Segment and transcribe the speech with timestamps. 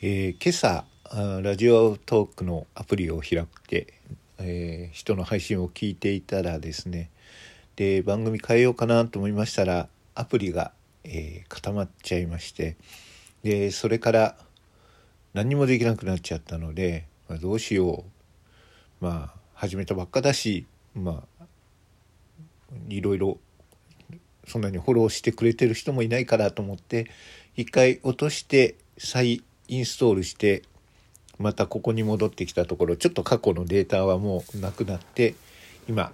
[0.00, 0.84] えー、今朝
[1.42, 3.92] ラジオトークのアプリを開いて、
[4.38, 7.10] えー、人の配信を聞いていたらですね
[7.76, 10.72] で番組変えようかなと思いましたらアプリが、
[11.04, 12.76] えー、固まっちゃいまして
[13.42, 14.36] でそれから
[15.34, 18.04] 何もできなくなっちゃったので、まあ、どうしよ
[19.02, 19.04] う。
[19.04, 20.64] まあ始めたばっかだし
[20.94, 21.44] まあ
[22.88, 23.38] いろいろ
[24.46, 27.10] そんなにフォローしてくれてる人もいないからと思って
[27.56, 30.62] 一回落として再インストールして
[31.38, 35.34] またここに戻ってきたところちょっと過去のデータはもうなくなって
[35.88, 36.12] 今、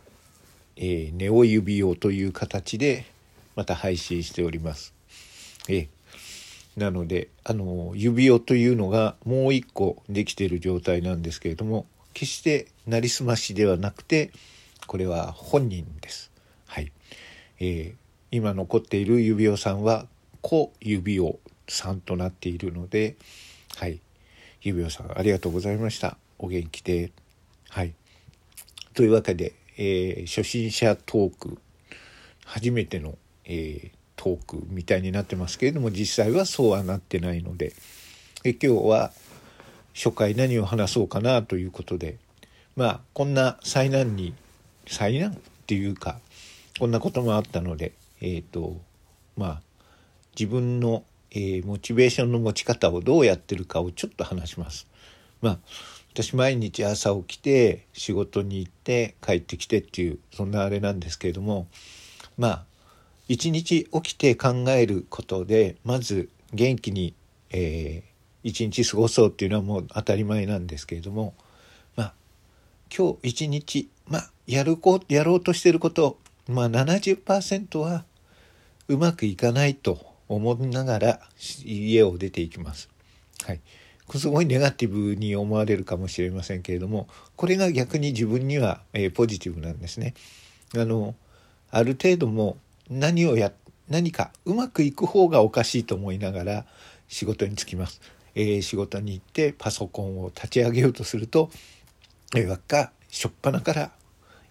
[0.76, 3.06] えー、ネオ指輪という形で
[3.54, 4.94] また配信しております。
[5.68, 14.32] えー、なのであの指輪というのがもう一個できている状態なんですけれども決してなりすましではなくて
[14.86, 16.32] これは本人です。
[16.66, 16.90] はい、
[17.60, 18.01] えー、
[18.32, 20.06] 今残っている指輪さんは
[20.40, 21.34] 子指輪
[21.68, 23.14] さんとなっているので
[23.76, 24.00] はい。
[24.60, 26.16] 指輪さんありがとうございました。
[26.38, 27.10] お元気で。
[27.68, 27.94] はい。
[28.94, 31.58] というわけで、えー、初心者トーク。
[32.44, 37.72] 初めての、えー、トークみたいになってますけれども実際はそうはなってないので。
[38.44, 39.12] え今日は
[39.94, 42.18] 初回何を話そうかなということで。
[42.76, 44.34] まあこんな災難に
[44.86, 45.34] 災難っ
[45.66, 46.18] ていうか
[46.78, 47.92] こんなこともあったので
[48.22, 48.80] えっ、ー、と
[49.36, 49.62] まあ
[50.34, 54.86] 自分のえー、モチベーションの持ち方をどうやってるかをちょっと話します。
[55.40, 55.58] まあ
[56.12, 61.68] 私毎日朝起きて仕事に行って帰ってきてっていうそんなあれなんですけれども
[62.36, 62.64] まあ
[63.28, 67.14] 一日起きて考えることでまず元気に、
[67.50, 71.32] えー、一日過ごそうっていうのはもう当たり前なんですけれども
[71.96, 72.14] まあ
[72.94, 78.04] 今日一日まあやるこうやろうとしてることまあ70%は
[78.88, 81.20] うまくいかないと思いながら
[81.64, 82.88] 家を出ていきます。
[83.44, 83.60] はい。
[84.18, 90.14] すごいネガティブに思われるかもしれませんけれども、これが逆に自分には、えー、ポジティブなんですね。
[90.74, 91.14] あの、
[91.70, 92.58] ある程度も
[92.90, 93.52] 何をや、
[93.88, 96.66] 何かうまくいく方がおかしいと思いながら
[97.08, 98.00] 仕事に就きます。
[98.34, 101.50] えー、仕事に行ってパソコンを立ち上げようとすると、
[102.36, 103.92] えー、輪っか、しょっぱなから、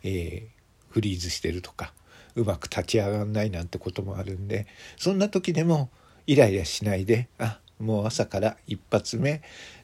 [0.04, 1.94] えー、フリーズしてるとか、
[2.36, 5.90] うまく立ち上がんないなんてこともあるんでそんな時でも
[6.28, 9.42] イライラしないであもう朝から一発目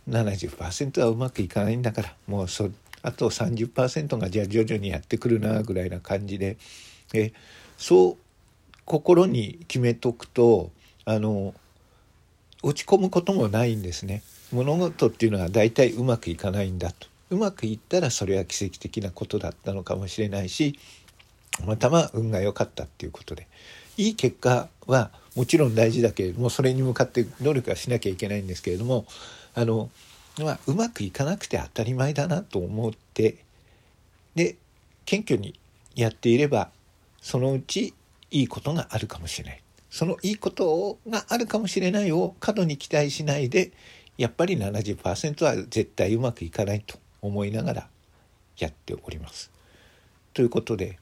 [0.09, 2.69] 70%はうまくいかないんだからもうそ
[3.01, 6.57] あと30%がじゃあ徐々にやってくるなぐらいな感じで
[7.13, 7.31] え
[7.77, 8.17] そう
[8.85, 10.71] 心に決めとくと
[11.05, 11.53] あの
[12.63, 14.23] 落ち込むこともないんですね。
[14.51, 17.07] 物事っていうのは大体うまくいかないんだと。
[17.29, 20.79] うまくいったらそれは奇跡的なことだったのかもしれないし
[21.65, 23.47] またま運が良かったっていうことで
[23.97, 29.05] いい結果はもちろん大事だけれどもそれに向かって努力はしなきゃいけないんですけれども
[29.55, 29.89] あの、
[30.39, 33.37] まあ、うまくいかなくて当たり前だなと思って
[34.35, 34.55] で
[35.05, 35.59] 謙虚に
[35.95, 36.69] やっていれば
[37.21, 37.93] そのうち
[38.29, 43.71] いいことがあるかもしれないそのいいことがあるかもしれないを過度に期待しないで
[44.17, 47.87] やっぱり70%は絶対うまくいかないと思いながら
[48.57, 49.51] やっております。
[50.33, 50.99] ということで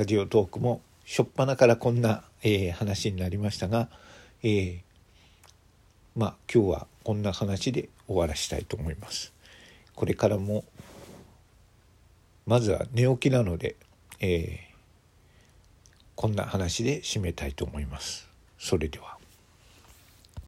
[0.00, 3.90] ラジオトークも初っ端からこんな、えー、話になりましたが、
[4.42, 4.80] えー、
[6.16, 9.34] まあ今日はこんな話で終わらしたいと思います。
[9.94, 10.64] これからも
[12.46, 13.76] まずは寝起きなので、
[14.20, 14.58] えー、
[16.14, 18.26] こんな話で締めたいと思います。
[18.58, 19.19] それでは。